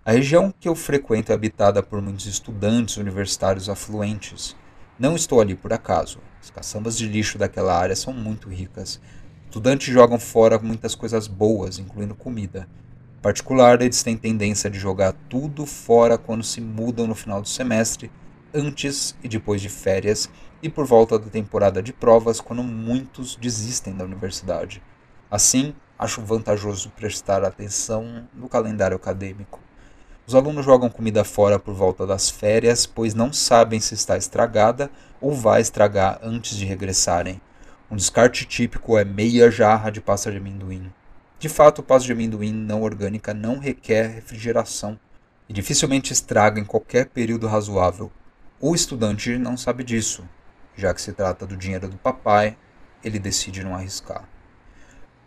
[0.03, 4.55] A região que eu frequento é habitada por muitos estudantes universitários afluentes.
[4.97, 6.17] Não estou ali por acaso.
[6.41, 8.99] As caçambas de lixo daquela área são muito ricas.
[9.45, 12.67] Estudantes jogam fora muitas coisas boas, incluindo comida.
[13.19, 17.47] Em particular, eles têm tendência de jogar tudo fora quando se mudam no final do
[17.47, 18.11] semestre,
[18.51, 20.27] antes e depois de férias,
[20.63, 24.81] e por volta da temporada de provas, quando muitos desistem da universidade.
[25.29, 29.59] Assim, acho vantajoso prestar atenção no calendário acadêmico.
[30.31, 34.89] Os alunos jogam comida fora por volta das férias, pois não sabem se está estragada
[35.19, 37.41] ou vai estragar antes de regressarem.
[37.91, 40.89] Um descarte típico é meia jarra de pasta de amendoim.
[41.37, 44.97] De fato, pasta de amendoim não orgânica não requer refrigeração
[45.49, 48.09] e dificilmente estraga em qualquer período razoável.
[48.57, 50.23] O estudante não sabe disso,
[50.77, 52.55] já que se trata do dinheiro do papai,
[53.03, 54.23] ele decide não arriscar.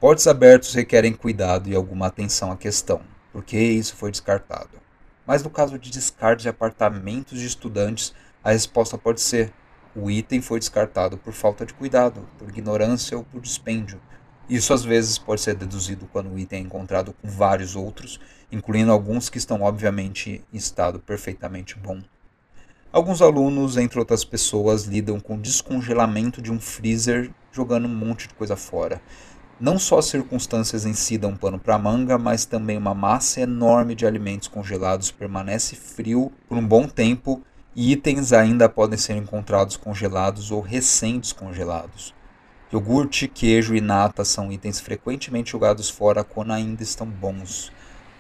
[0.01, 4.83] Portos abertos requerem cuidado e alguma atenção à questão, porque isso foi descartado.
[5.27, 9.53] Mas no caso de descarte de apartamentos de estudantes, a resposta pode ser:
[9.97, 14.01] o item foi descartado por falta de cuidado, por ignorância ou por dispêndio.
[14.49, 18.21] Isso às vezes pode ser deduzido quando o item é encontrado com vários outros,
[18.53, 22.03] incluindo alguns que estão obviamente em estado perfeitamente bom.
[22.93, 28.29] Alguns alunos, entre outras pessoas, lidam com o descongelamento de um freezer jogando um monte
[28.29, 29.01] de coisa fora.
[29.61, 33.95] Não só as circunstâncias em si dão pano para manga, mas também uma massa enorme
[33.95, 37.41] de alimentos congelados permanece frio por um bom tempo
[37.75, 42.13] e itens ainda podem ser encontrados congelados ou recém-descongelados.
[42.73, 47.71] Iogurte, queijo e nata são itens frequentemente jogados fora quando ainda estão bons.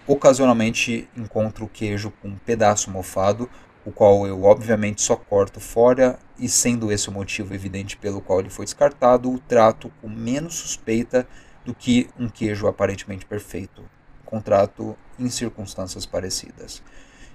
[0.06, 3.50] Ocasionalmente encontro queijo com um pedaço mofado
[3.84, 8.40] o qual eu obviamente só corto fora, e sendo esse o motivo evidente pelo qual
[8.40, 11.26] ele foi descartado, o trato com menos suspeita
[11.64, 13.82] do que um queijo aparentemente perfeito.
[14.24, 16.82] Contrato em circunstâncias parecidas.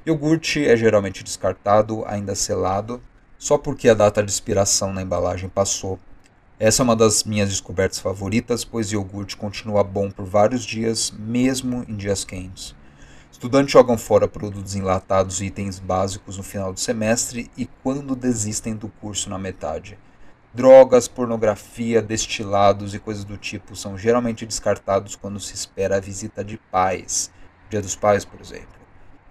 [0.06, 3.02] Iogurte é geralmente descartado, ainda selado,
[3.38, 6.00] só porque a data de expiração na embalagem passou.
[6.60, 11.86] Essa é uma das minhas descobertas favoritas, pois iogurte continua bom por vários dias, mesmo
[11.88, 12.76] em dias quentes.
[13.32, 18.76] Estudantes jogam fora produtos enlatados e itens básicos no final do semestre e quando desistem
[18.76, 19.98] do curso na metade.
[20.54, 26.44] Drogas, pornografia, destilados e coisas do tipo são geralmente descartados quando se espera a visita
[26.44, 27.32] de pais,
[27.70, 28.80] Dia dos Pais, por exemplo.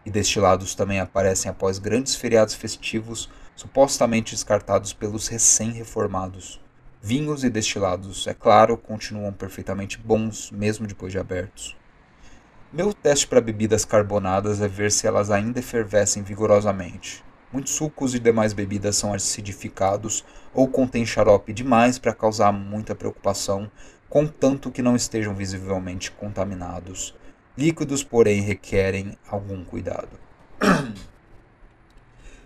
[0.06, 6.60] E destilados também aparecem após grandes feriados festivos, supostamente descartados pelos recém-reformados.
[7.02, 11.76] Vinhos e destilados, é claro, continuam perfeitamente bons, mesmo depois de abertos.
[12.70, 17.24] Meu teste para bebidas carbonadas é ver se elas ainda efervescem vigorosamente.
[17.50, 23.70] Muitos sucos e demais bebidas são acidificados ou contêm xarope demais para causar muita preocupação,
[24.06, 27.14] contanto que não estejam visivelmente contaminados.
[27.56, 30.10] Líquidos, porém, requerem algum cuidado.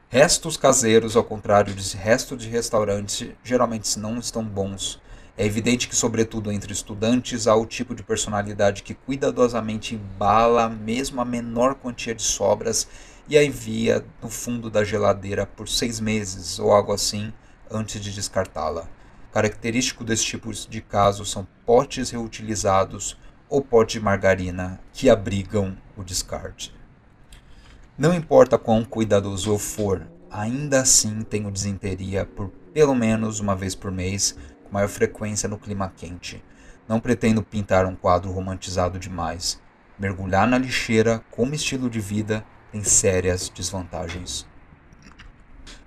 [0.09, 5.01] Restos caseiros, ao contrário de restos de restaurantes, geralmente não estão bons.
[5.37, 11.21] É evidente que, sobretudo entre estudantes, há o tipo de personalidade que cuidadosamente embala mesmo
[11.21, 12.87] a menor quantia de sobras
[13.27, 17.33] e a envia no fundo da geladeira por seis meses ou algo assim
[17.71, 18.87] antes de descartá-la.
[19.33, 23.17] Característico desse tipo de caso são potes reutilizados
[23.49, 26.75] ou potes de margarina que abrigam o descarte.
[27.97, 33.75] Não importa quão cuidadoso eu for, ainda assim tenho desinteria por pelo menos uma vez
[33.75, 34.35] por mês,
[34.73, 36.43] maior frequência no clima quente.
[36.89, 39.61] Não pretendo pintar um quadro romantizado demais.
[39.99, 44.47] Mergulhar na lixeira como estilo de vida tem sérias desvantagens.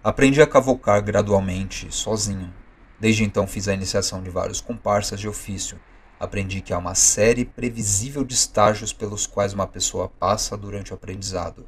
[0.03, 2.53] Aprendi a cavocar gradualmente, sozinho.
[2.99, 5.79] Desde então fiz a iniciação de vários comparsas de ofício.
[6.19, 10.95] Aprendi que há uma série previsível de estágios pelos quais uma pessoa passa durante o
[10.95, 11.65] aprendizado.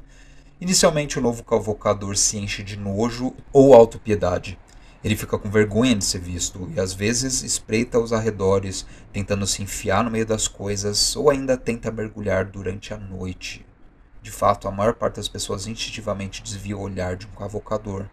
[0.62, 4.58] Inicialmente, o novo cavocador se enche de nojo ou autopiedade.
[5.04, 9.62] Ele fica com vergonha de ser visto e às vezes espreita os arredores, tentando se
[9.62, 13.66] enfiar no meio das coisas ou ainda tenta mergulhar durante a noite.
[14.22, 18.06] De fato, a maior parte das pessoas instintivamente desvia o olhar de um cavocador.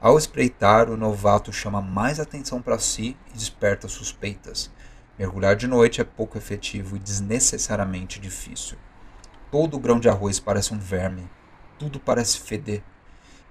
[0.00, 4.70] Ao espreitar, o novato chama mais atenção para si e desperta suspeitas.
[5.18, 8.78] Mergulhar de noite é pouco efetivo e desnecessariamente difícil.
[9.50, 11.28] Todo o grão de arroz parece um verme.
[11.78, 12.82] Tudo parece feder.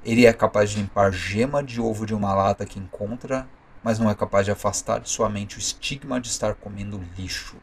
[0.03, 3.45] Ele é capaz de limpar gema de ovo de uma lata que encontra,
[3.83, 7.57] mas não é capaz de afastar de sua mente o estigma de estar comendo lixo.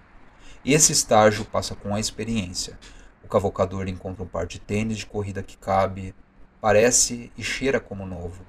[0.62, 2.78] Esse estágio passa com a experiência.
[3.24, 6.14] O cavocador encontra um par de tênis de corrida que cabe,
[6.60, 8.44] parece e cheira como novo.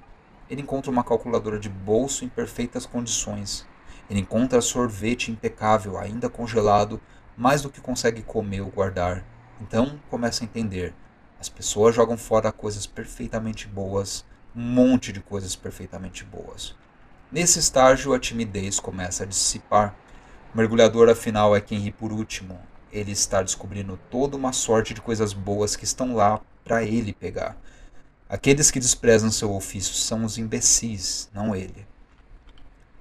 [0.50, 3.66] Ele encontra uma calculadora de bolso em perfeitas condições.
[4.10, 7.00] Ele encontra sorvete impecável, ainda congelado,
[7.36, 9.24] mais do que consegue comer ou guardar.
[9.62, 10.94] Então começa a entender.
[11.40, 14.24] As pessoas jogam fora coisas perfeitamente boas,
[14.56, 16.74] um monte de coisas perfeitamente boas.
[17.30, 19.94] Nesse estágio, a timidez começa a dissipar.
[20.52, 22.58] O mergulhador, afinal, é quem ri por último,
[22.92, 27.56] ele está descobrindo toda uma sorte de coisas boas que estão lá para ele pegar.
[28.28, 31.86] Aqueles que desprezam seu ofício são os imbecis, não ele.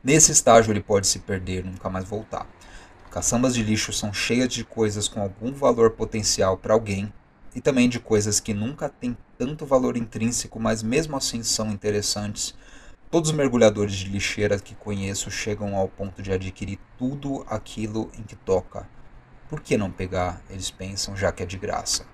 [0.04, 2.46] Nesse estágio ele pode se perder e nunca mais voltar.
[3.10, 7.12] Caçambas de lixo são cheias de coisas com algum valor potencial para alguém
[7.58, 12.56] e também de coisas que nunca têm tanto valor intrínseco, mas mesmo assim são interessantes.
[13.12, 18.24] Todos os mergulhadores de lixeira que conheço chegam ao ponto de adquirir tudo aquilo em
[18.24, 18.88] que toca
[19.50, 20.42] por que não pegar?
[20.50, 22.06] Eles pensam, já que é de graça.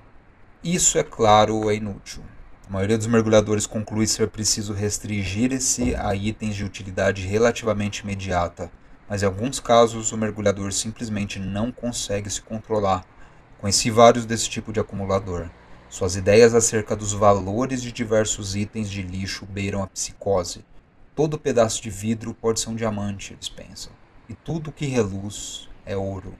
[0.63, 2.23] Isso, é claro, é inútil.
[2.67, 8.71] A maioria dos mergulhadores conclui ser preciso restringir-se a itens de utilidade relativamente imediata,
[9.09, 13.03] mas em alguns casos o mergulhador simplesmente não consegue se controlar.
[13.63, 15.49] Conheci vários desse tipo de acumulador.
[15.89, 20.65] Suas ideias acerca dos valores de diversos itens de lixo beiram a psicose.
[21.15, 23.93] Todo pedaço de vidro pode ser um diamante, eles pensam,
[24.27, 26.33] e tudo que reluz é ouro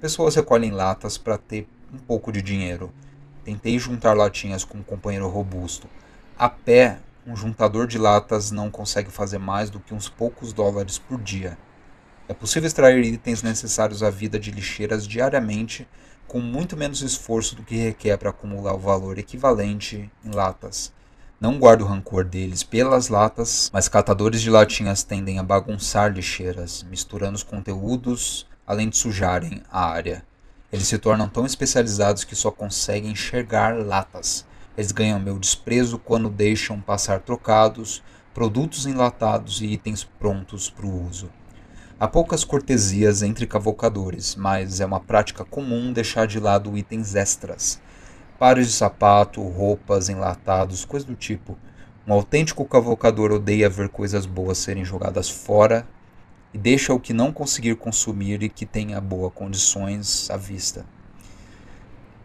[0.00, 2.92] pessoas recolhem latas para ter um pouco de dinheiro.
[3.44, 5.88] Tentei juntar latinhas com um companheiro robusto.
[6.38, 10.98] A pé, um juntador de latas não consegue fazer mais do que uns poucos dólares
[10.98, 11.58] por dia.
[12.28, 15.88] É possível extrair itens necessários à vida de lixeiras diariamente
[16.26, 20.92] com muito menos esforço do que requer para acumular o valor equivalente em latas.
[21.40, 27.36] Não guardo rancor deles pelas latas, mas catadores de latinhas tendem a bagunçar lixeiras, misturando
[27.36, 30.22] os conteúdos além de sujarem a área.
[30.70, 34.44] Eles se tornam tão especializados que só conseguem enxergar latas.
[34.76, 38.02] Eles ganham meu desprezo quando deixam passar trocados,
[38.34, 41.30] produtos enlatados e itens prontos para o uso.
[42.00, 47.80] Há poucas cortesias entre cavocadores, mas é uma prática comum deixar de lado itens extras.
[48.38, 51.58] Pares de sapato, roupas, enlatados, coisas do tipo.
[52.06, 55.88] Um autêntico cavocador odeia ver coisas boas serem jogadas fora
[56.54, 60.86] e deixa o que não conseguir consumir e que tenha boas condições à vista.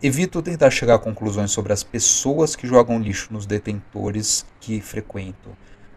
[0.04, 5.50] Evito tentar chegar a conclusões sobre as pessoas que jogam lixo nos detentores que frequento.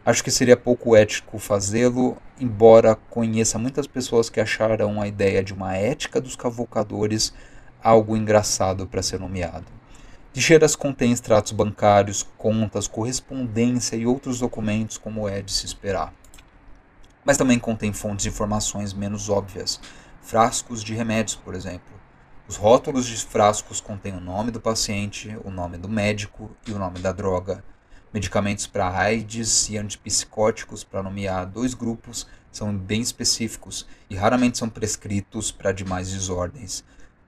[0.06, 5.52] Acho que seria pouco ético fazê-lo, embora conheça muitas pessoas que acharão a ideia de
[5.52, 7.34] uma ética dos cavocadores
[7.82, 9.66] algo engraçado para ser nomeado.
[10.32, 16.14] Lixeiras contém extratos bancários, contas, correspondência e outros documentos, como é de se esperar.
[17.24, 19.80] Mas também contém fontes de informações menos óbvias,
[20.22, 21.96] frascos de remédios, por exemplo.
[22.46, 26.78] Os rótulos de frascos contêm o nome do paciente, o nome do médico e o
[26.78, 27.64] nome da droga
[28.12, 34.68] Medicamentos para AIDS e antipsicóticos, para nomear dois grupos, são bem específicos e raramente são
[34.68, 36.84] prescritos para demais desordens.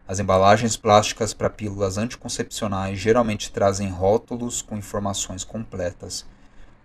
[0.06, 6.24] As embalagens plásticas para pílulas anticoncepcionais geralmente trazem rótulos com informações completas.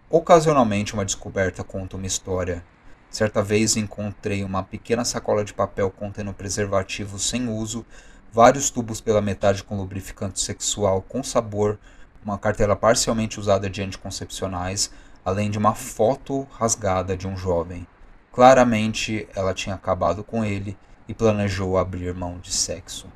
[0.09, 2.63] Ocasionalmente, uma descoberta conta uma história.
[3.09, 7.85] Certa vez encontrei uma pequena sacola de papel contendo preservativos sem uso,
[8.31, 11.79] vários tubos pela metade com lubrificante sexual com sabor,
[12.23, 14.91] uma cartela parcialmente usada de anticoncepcionais,
[15.25, 17.87] além de uma foto rasgada de um jovem.
[18.31, 23.07] Claramente ela tinha acabado com ele e planejou abrir mão de sexo.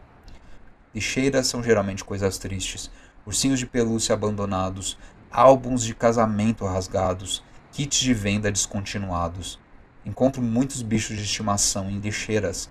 [0.93, 2.89] Lixeiras são geralmente coisas tristes,
[3.25, 4.97] ursinhos de pelúcia abandonados,
[5.31, 9.59] álbuns de casamento rasgados, kits de venda descontinuados.
[10.05, 12.69] Encontro muitos bichos de estimação em lixeiras,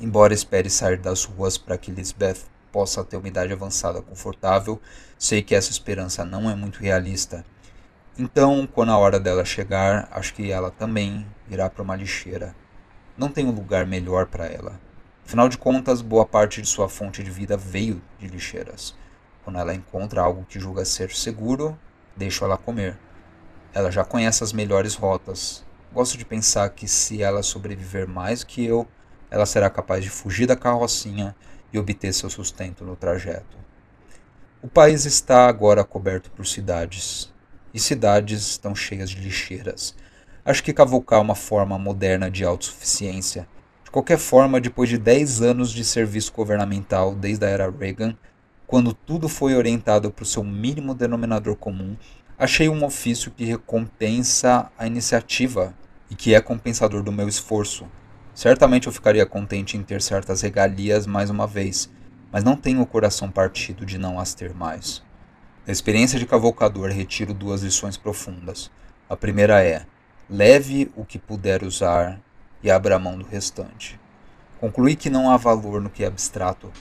[0.00, 4.82] embora espere sair das ruas para que Lisbeth possa ter uma idade avançada confortável,
[5.16, 7.44] sei que essa esperança não é muito realista.
[8.18, 12.52] Então, quando a hora dela chegar, acho que ela também irá para uma lixeira.
[13.16, 14.80] Não tem um lugar melhor para ela.
[15.24, 18.92] Afinal de contas, boa parte de sua fonte de vida veio de lixeiras.
[19.44, 21.78] Quando ela encontra algo que julga ser seguro,
[22.16, 22.98] deixo ela comer.
[23.72, 25.64] Ela já conhece as melhores rotas.
[25.92, 28.84] Gosto de pensar que se ela sobreviver mais que eu,
[29.30, 31.36] ela será capaz de fugir da carrocinha
[31.74, 33.58] e obter seu sustento no trajeto.
[34.62, 37.32] O país está agora coberto por cidades,
[37.74, 39.94] e cidades estão cheias de lixeiras.
[40.44, 43.48] Acho que cavocar é uma forma moderna de autossuficiência.
[43.82, 48.16] De qualquer forma, depois de 10 anos de serviço governamental desde a era Reagan,
[48.66, 51.96] quando tudo foi orientado para o seu mínimo denominador comum,
[52.38, 55.74] achei um ofício que recompensa a iniciativa
[56.10, 57.86] e que é compensador do meu esforço,
[58.34, 61.88] Certamente eu ficaria contente em ter certas regalias mais uma vez,
[62.32, 65.04] mas não tenho o coração partido de não as ter mais.
[65.64, 68.72] Da experiência de cavalcador retiro duas lições profundas.
[69.08, 69.86] A primeira é:
[70.28, 72.20] leve o que puder usar
[72.60, 74.00] e abra mão do restante.
[74.58, 76.72] Concluí que não há valor no que é abstrato.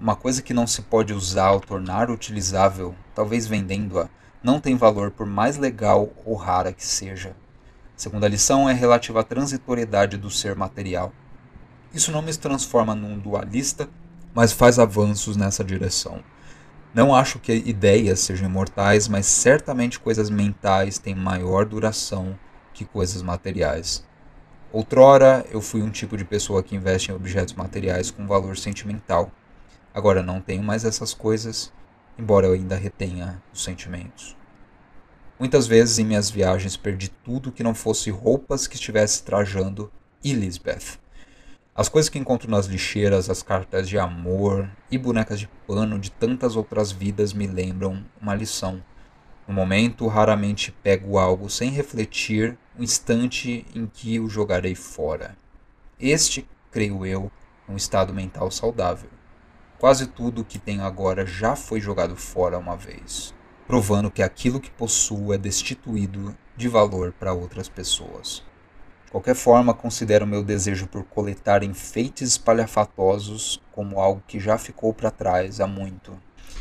[0.00, 4.08] Uma coisa que não se pode usar ou tornar utilizável, talvez vendendo-a,
[4.42, 7.36] não tem valor por mais legal ou rara que seja.
[7.96, 11.14] Segunda lição é relativa à transitoriedade do ser material.
[11.94, 13.88] Isso não me transforma num dualista,
[14.34, 16.22] mas faz avanços nessa direção.
[16.92, 22.38] Não acho que ideias sejam imortais, mas certamente coisas mentais têm maior duração
[22.74, 24.04] que coisas materiais.
[24.70, 29.32] Outrora, eu fui um tipo de pessoa que investe em objetos materiais com valor sentimental.
[29.94, 31.72] Agora não tenho mais essas coisas,
[32.18, 34.36] embora eu ainda retenha os sentimentos.
[35.38, 39.92] Muitas vezes em minhas viagens perdi tudo que não fosse roupas que estivesse trajando
[40.24, 40.98] e Lisbeth.
[41.74, 46.10] As coisas que encontro nas lixeiras, as cartas de amor e bonecas de pano de
[46.10, 48.82] tantas outras vidas me lembram uma lição.
[49.46, 55.36] No momento, raramente pego algo sem refletir o instante em que o jogarei fora.
[56.00, 57.30] Este, creio eu,
[57.68, 59.10] é um estado mental saudável.
[59.78, 63.35] Quase tudo que tenho agora já foi jogado fora uma vez
[63.66, 68.42] provando que aquilo que possuo é destituído de valor para outras pessoas.
[69.06, 74.92] De qualquer forma, considero meu desejo por coletar enfeites espalhafatosos como algo que já ficou
[74.92, 76.16] para trás há muito.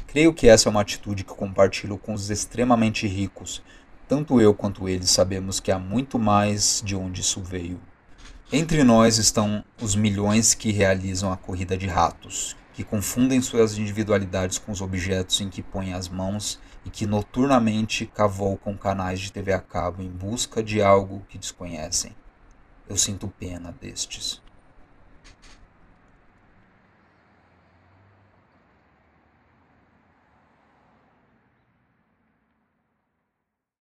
[0.07, 3.61] Creio que essa é uma atitude que compartilho com os extremamente ricos.
[4.07, 7.79] Tanto eu quanto eles sabemos que há muito mais de onde isso veio.
[8.51, 14.59] Entre nós estão os milhões que realizam a corrida de ratos, que confundem suas individualidades
[14.59, 19.51] com os objetos em que põem as mãos e que noturnamente cavalcam canais de TV
[19.51, 22.15] a cabo em busca de algo que desconhecem.
[22.87, 24.44] Eu sinto pena destes.